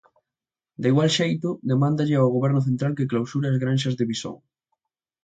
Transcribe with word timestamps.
De 0.81 0.87
igual 0.91 1.09
xeito, 1.17 1.49
demándalle 1.69 2.15
ao 2.17 2.33
Goberno 2.35 2.61
central 2.67 2.91
que 2.97 3.09
clausure 3.11 3.47
as 3.49 3.59
granxas 3.63 3.95
de 3.99 4.05
visón. 4.11 4.37